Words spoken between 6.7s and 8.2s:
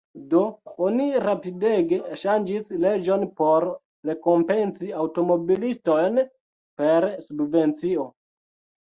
per subvencio.